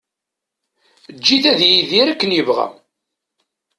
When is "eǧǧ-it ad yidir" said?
1.09-2.07